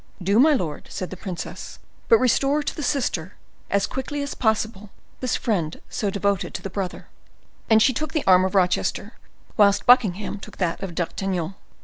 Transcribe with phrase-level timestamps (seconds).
[0.19, 1.77] "Do, my lord," said the princess;
[2.09, 3.33] "but restore to the sister,
[3.69, 4.89] as quickly as possible,
[5.19, 7.05] this friend so devoted to the brother."
[7.69, 9.13] And she took the arm of Rochester,
[9.57, 11.53] whilst Buckingham took that of D'Artagnan.